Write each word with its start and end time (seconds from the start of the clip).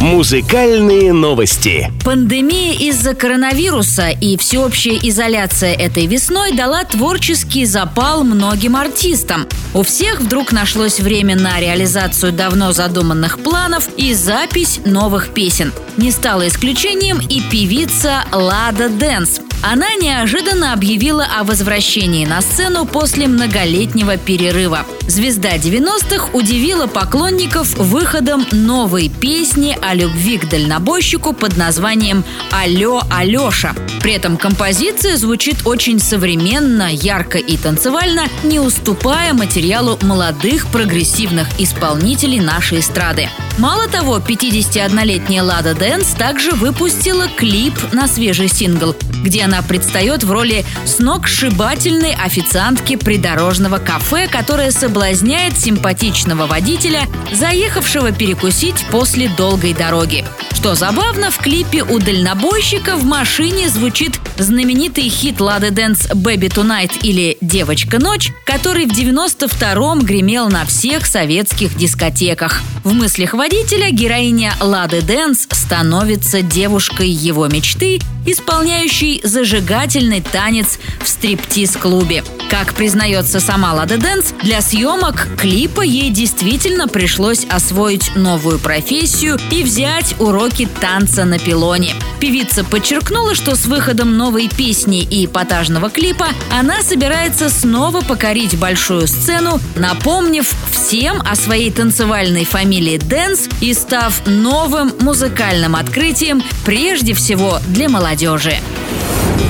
Музыкальные 0.00 1.12
новости. 1.12 1.92
Пандемия 2.02 2.72
из-за 2.72 3.14
коронавируса 3.14 4.08
и 4.08 4.38
всеобщая 4.38 4.96
изоляция 4.96 5.74
этой 5.74 6.06
весной 6.06 6.52
дала 6.52 6.84
творческий 6.84 7.66
запал 7.66 8.24
многим 8.24 8.76
артистам. 8.76 9.46
У 9.74 9.82
всех 9.82 10.22
вдруг 10.22 10.52
нашлось 10.52 11.00
время 11.00 11.36
на 11.36 11.60
реализацию 11.60 12.32
давно 12.32 12.72
задуманных 12.72 13.40
планов 13.40 13.90
и 13.98 14.14
запись 14.14 14.80
новых 14.86 15.34
песен. 15.34 15.70
Не 15.98 16.10
стало 16.12 16.48
исключением 16.48 17.18
и 17.18 17.42
певица 17.42 18.24
Лада 18.32 18.88
Дэнс. 18.88 19.42
Она 19.62 19.94
неожиданно 19.94 20.72
объявила 20.72 21.26
о 21.38 21.44
возвращении 21.44 22.24
на 22.24 22.40
сцену 22.40 22.86
после 22.86 23.28
многолетнего 23.28 24.16
перерыва. 24.16 24.86
Звезда 25.06 25.56
90-х 25.56 26.30
удивила 26.32 26.86
поклонников 26.86 27.74
выходом 27.76 28.46
новой 28.52 29.10
песни 29.10 29.76
о 29.82 29.94
любви 29.94 30.38
к 30.38 30.48
дальнобойщику 30.48 31.34
под 31.34 31.58
названием 31.58 32.24
«Алло, 32.50 33.02
Алеша». 33.10 33.74
При 34.00 34.14
этом 34.14 34.38
композиция 34.38 35.18
звучит 35.18 35.66
очень 35.66 36.00
современно, 36.00 36.90
ярко 36.90 37.36
и 37.36 37.58
танцевально, 37.58 38.28
не 38.42 38.60
уступая 38.60 39.34
материалу 39.34 39.98
молодых 40.00 40.68
прогрессивных 40.68 41.48
исполнителей 41.58 42.40
нашей 42.40 42.80
эстрады. 42.80 43.28
Мало 43.58 43.88
того, 43.88 44.18
51-летняя 44.18 45.42
Лада 45.42 45.74
Дэнс 45.74 46.08
также 46.14 46.52
выпустила 46.52 47.28
клип 47.28 47.74
на 47.92 48.08
свежий 48.08 48.48
сингл, 48.48 48.96
где 49.22 49.42
она 49.42 49.62
предстает 49.62 50.24
в 50.24 50.30
роли 50.30 50.64
сногсшибательной 50.86 52.14
официантки 52.14 52.96
придорожного 52.96 53.78
кафе, 53.78 54.28
которая 54.28 54.70
соблазняет 54.70 55.58
симпатичного 55.58 56.46
водителя, 56.46 57.06
заехавшего 57.32 58.12
перекусить 58.12 58.86
после 58.90 59.28
долгой 59.28 59.74
дороги. 59.74 60.24
Что 60.52 60.74
забавно, 60.74 61.30
в 61.30 61.38
клипе 61.38 61.82
у 61.82 61.98
дальнобойщика 61.98 62.96
в 62.96 63.04
машине 63.04 63.70
звучит 63.70 64.20
знаменитый 64.36 65.08
хит 65.08 65.40
Лады 65.40 65.70
Дэнс 65.70 66.10
«Baby 66.10 66.48
Tonight» 66.48 66.98
или 67.02 67.38
«Девочка 67.40 67.98
ночь», 67.98 68.30
который 68.44 68.84
в 68.86 68.90
92-м 68.90 70.00
гремел 70.00 70.48
на 70.48 70.66
всех 70.66 71.06
советских 71.06 71.76
дискотеках. 71.76 72.60
В 72.84 72.92
мыслях 72.92 73.34
водителя 73.40 73.90
героиня 73.90 74.52
Лады 74.60 75.00
Дэнс 75.00 75.46
становится 75.70 76.42
девушкой 76.42 77.10
его 77.10 77.46
мечты, 77.46 78.00
исполняющей 78.26 79.20
зажигательный 79.22 80.20
танец 80.20 80.80
в 81.00 81.08
стриптиз-клубе. 81.08 82.24
Как 82.50 82.74
признается 82.74 83.38
сама 83.38 83.72
Лада 83.72 83.96
Дэнс, 83.96 84.34
для 84.42 84.62
съемок 84.62 85.28
клипа 85.38 85.82
ей 85.82 86.10
действительно 86.10 86.88
пришлось 86.88 87.46
освоить 87.48 88.16
новую 88.16 88.58
профессию 88.58 89.38
и 89.52 89.62
взять 89.62 90.16
уроки 90.18 90.68
танца 90.80 91.24
на 91.24 91.38
пилоне. 91.38 91.94
Певица 92.18 92.64
подчеркнула, 92.64 93.36
что 93.36 93.54
с 93.54 93.66
выходом 93.66 94.16
новой 94.16 94.48
песни 94.48 95.02
и 95.02 95.26
эпатажного 95.26 95.88
клипа 95.88 96.26
она 96.50 96.82
собирается 96.82 97.48
снова 97.48 98.00
покорить 98.00 98.58
большую 98.58 99.06
сцену, 99.06 99.60
напомнив 99.76 100.52
всем 100.72 101.22
о 101.24 101.36
своей 101.36 101.70
танцевальной 101.70 102.44
фамилии 102.44 102.98
Дэнс 102.98 103.48
и 103.60 103.72
став 103.72 104.26
новым 104.26 104.92
музыкальным 104.98 105.59
открытием 105.76 106.42
прежде 106.64 107.14
всего 107.14 107.58
для 107.68 107.88
молодежи. 107.88 108.56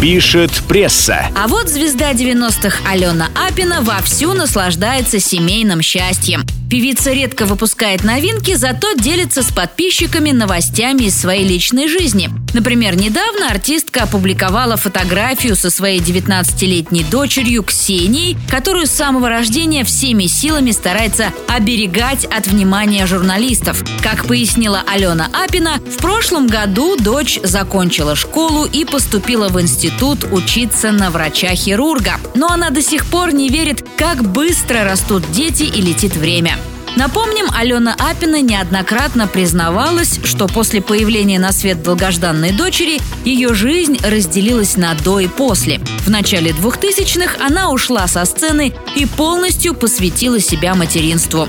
Пишет 0.00 0.52
пресса. 0.68 1.26
А 1.34 1.48
вот 1.48 1.68
звезда 1.68 2.12
90-х 2.12 2.88
Алена 2.88 3.28
Апина 3.34 3.82
вовсю 3.82 4.32
наслаждается 4.32 5.18
семейным 5.18 5.82
счастьем. 5.82 6.44
Певица 6.70 7.12
редко 7.12 7.46
выпускает 7.46 8.04
новинки, 8.04 8.54
зато 8.54 8.92
делится 8.92 9.42
с 9.42 9.50
подписчиками 9.50 10.30
новостями 10.30 11.04
из 11.04 11.18
своей 11.18 11.48
личной 11.48 11.88
жизни. 11.88 12.30
Например, 12.54 12.96
недавно 12.96 13.50
артистка 13.50 14.04
опубликовала 14.04 14.76
фотографию 14.76 15.54
со 15.54 15.70
своей 15.70 16.00
19-летней 16.00 17.04
дочерью 17.04 17.62
Ксенией, 17.62 18.36
которую 18.50 18.86
с 18.86 18.90
самого 18.90 19.28
рождения 19.28 19.84
всеми 19.84 20.26
силами 20.26 20.70
старается 20.70 21.32
оберегать 21.46 22.24
от 22.24 22.46
внимания 22.46 23.06
журналистов. 23.06 23.84
Как 24.02 24.26
пояснила 24.26 24.82
Алена 24.86 25.28
Апина, 25.32 25.78
в 25.78 25.98
прошлом 25.98 26.46
году 26.46 26.96
дочь 26.96 27.38
закончила 27.42 28.16
школу 28.16 28.64
и 28.64 28.84
поступила 28.84 29.48
в 29.48 29.60
институт 29.60 30.24
учиться 30.30 30.90
на 30.90 31.10
врача-хирурга. 31.10 32.14
Но 32.34 32.48
она 32.48 32.70
до 32.70 32.82
сих 32.82 33.06
пор 33.06 33.32
не 33.32 33.48
верит, 33.48 33.84
как 33.96 34.22
быстро 34.22 34.84
растут 34.84 35.30
дети 35.30 35.64
и 35.64 35.80
летит 35.80 36.16
время. 36.16 36.56
Напомним, 36.98 37.46
Алена 37.54 37.94
Апина 37.96 38.42
неоднократно 38.42 39.28
признавалась, 39.28 40.18
что 40.24 40.48
после 40.48 40.82
появления 40.82 41.38
на 41.38 41.52
свет 41.52 41.80
долгожданной 41.80 42.50
дочери 42.50 43.00
ее 43.24 43.54
жизнь 43.54 43.98
разделилась 44.02 44.76
на 44.76 44.94
до 44.94 45.20
и 45.20 45.28
после. 45.28 45.78
В 46.04 46.10
начале 46.10 46.50
2000-х 46.50 47.36
она 47.38 47.70
ушла 47.70 48.08
со 48.08 48.24
сцены 48.24 48.74
и 48.96 49.06
полностью 49.06 49.74
посвятила 49.74 50.40
себя 50.40 50.74
материнству. 50.74 51.46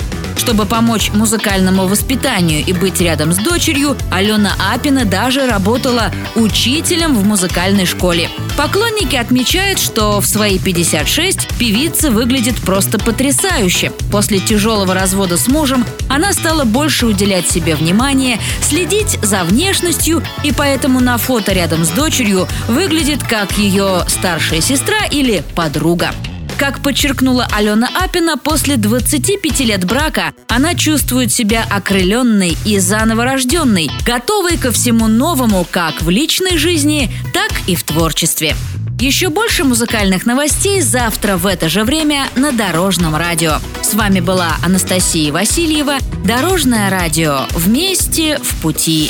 Чтобы 0.50 0.66
помочь 0.66 1.12
музыкальному 1.14 1.86
воспитанию 1.86 2.66
и 2.66 2.74
быть 2.74 3.00
рядом 3.02 3.34
с 3.34 3.38
дочерью, 3.38 3.96
Алена 4.10 4.54
Апина 4.74 5.06
даже 5.06 5.46
работала 5.46 6.12
учителем 6.34 7.14
в 7.14 7.24
музыкальной 7.24 7.86
школе. 7.86 8.32
Поклонники 8.58 9.16
отмечают, 9.16 9.78
что 9.78 10.20
в 10.20 10.26
свои 10.26 10.58
56 10.58 11.50
певица 11.60 12.10
выглядит 12.10 12.56
просто 12.56 12.98
потрясающе. 12.98 13.92
После 14.12 14.40
тяжелого 14.40 14.96
развода 14.96 15.38
с 15.38 15.48
мужем 15.48 15.86
она 16.08 16.34
стала 16.34 16.64
больше 16.64 17.06
уделять 17.06 17.48
себе 17.48 17.76
внимание, 17.76 18.40
следить 18.64 19.20
за 19.22 19.44
внешностью 19.44 20.24
и 20.44 20.52
поэтому 20.52 21.00
на 21.00 21.20
фото 21.20 21.54
рядом 21.54 21.86
с 21.86 21.90
дочерью 21.90 22.48
выглядит 22.68 23.22
как 23.22 23.56
ее 23.60 24.04
старшая 24.08 24.62
сестра 24.62 25.06
или 25.12 25.44
подруга. 25.54 26.10
Как 26.60 26.84
подчеркнула 26.84 27.48
Алена 27.56 27.88
Апина, 27.96 28.36
после 28.36 28.76
25 28.76 29.62
лет 29.62 29.86
брака 29.86 30.34
она 30.50 30.76
чувствует 30.76 31.32
себя 31.32 31.66
окрыленной 31.72 32.58
и 32.66 32.80
заново 32.80 33.24
рожденной, 33.24 33.90
готовой 34.06 34.58
ко 34.58 34.74
всему 34.74 35.08
новому 35.08 35.66
как 35.72 36.02
в 36.02 36.10
личной 36.10 36.58
жизни, 36.58 37.10
так 37.34 37.52
и 37.68 37.76
в 37.76 37.84
творчестве. 37.84 38.58
Еще 39.00 39.30
больше 39.30 39.64
музыкальных 39.64 40.26
новостей 40.26 40.82
завтра 40.82 41.38
в 41.38 41.48
это 41.48 41.70
же 41.70 41.86
время 41.86 42.28
на 42.36 42.52
Дорожном 42.52 43.16
радио. 43.16 43.54
С 43.82 43.94
вами 43.94 44.20
была 44.20 44.58
Анастасия 44.62 45.32
Васильева. 45.32 46.00
Дорожное 46.26 46.90
радио. 46.90 47.44
Вместе 47.52 48.38
в 48.40 48.62
пути. 48.62 49.10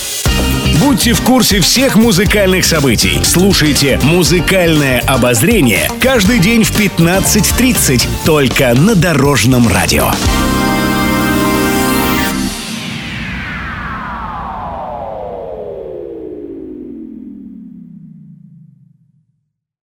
Будьте 0.79 1.13
в 1.13 1.22
курсе 1.22 1.59
всех 1.59 1.95
музыкальных 1.95 2.66
событий. 2.66 3.19
Слушайте 3.23 3.99
«Музыкальное 4.03 4.99
обозрение» 5.01 5.89
каждый 5.99 6.38
день 6.38 6.63
в 6.63 6.79
15.30 6.79 8.07
только 8.25 8.75
на 8.75 8.94
Дорожном 8.94 9.67
радио. 9.67 10.11